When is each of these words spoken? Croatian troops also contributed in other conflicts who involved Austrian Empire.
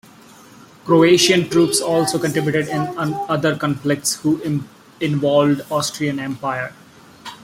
Croatian 0.83 1.47
troops 1.47 1.79
also 1.79 2.17
contributed 2.17 2.67
in 2.69 2.87
other 3.29 3.55
conflicts 3.55 4.15
who 4.15 4.41
involved 4.99 5.61
Austrian 5.69 6.17
Empire. 6.17 6.73